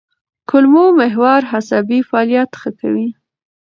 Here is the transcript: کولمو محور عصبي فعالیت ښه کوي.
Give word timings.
کولمو 0.49 0.85
محور 0.99 1.41
عصبي 1.55 1.99
فعالیت 2.09 2.51
ښه 2.59 2.69
کوي. 2.79 3.07